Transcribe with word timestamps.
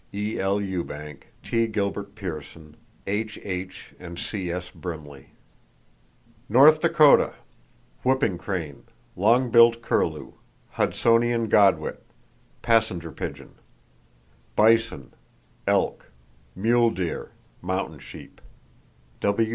—(E.L. 0.15 0.59
Ewbank, 0.59 1.27
T. 1.43 1.67
Gilbert 1.67 2.15
Pearson, 2.15 2.75
H.H. 3.05 3.93
and 3.99 4.17
C.S. 4.17 4.71
Brimley.) 4.71 5.27
North 6.49 6.81
Dakota: 6.81 7.35
Whooping 8.03 8.39
crane, 8.39 8.85
long 9.15 9.51
billed 9.51 9.83
curlew, 9.83 10.33
Hudsonian 10.75 11.49
godwit, 11.49 11.97
passenger 12.63 13.11
pigeon; 13.11 13.53
bison, 14.55 15.13
elk, 15.67 16.09
mule 16.55 16.89
deer, 16.89 17.29
mountain 17.61 17.99
sheep. 17.99 18.41